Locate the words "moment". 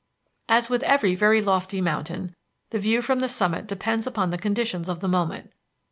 5.07-5.51